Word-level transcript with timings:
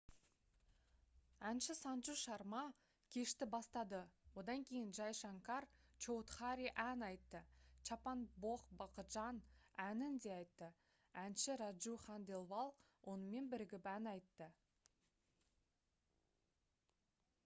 әнші 1.47 1.73
санджу 1.79 2.13
шарма 2.21 2.61
кешті 3.15 3.47
бастады 3.55 3.99
одан 4.43 4.63
кейін 4.69 4.87
джай 4.99 5.13
шанкар 5.19 5.67
чоудхари 6.05 6.65
ән 6.85 7.05
айтты 7.09 7.43
чаппан 7.91 8.25
бхог 8.47 8.65
бхаджан 8.81 9.43
әнін 9.87 10.17
де 10.25 10.33
айтты 10.39 10.71
әнші 11.27 11.59
раджу 11.65 11.95
ханделвал 12.09 12.75
онымен 13.15 13.53
бірігіп 13.55 13.93
ән 13.97 14.11
айты 14.17 14.49